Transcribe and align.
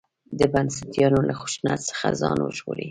د 0.39 0.41
بنسټپالو 0.53 1.19
له 1.29 1.33
خشونت 1.39 1.79
څخه 1.89 2.07
ځان 2.21 2.37
وژغوري. 2.41 2.79